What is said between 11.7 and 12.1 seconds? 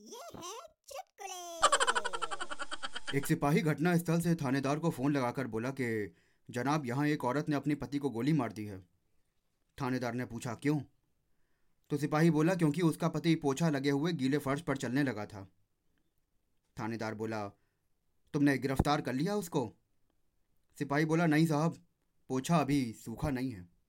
तो